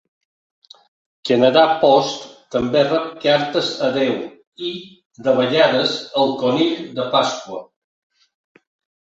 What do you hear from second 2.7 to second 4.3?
rep cartes a Déu